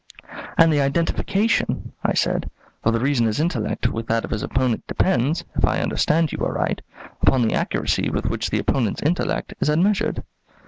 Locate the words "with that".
3.89-4.25